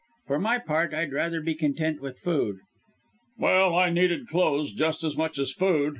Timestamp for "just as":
4.73-5.15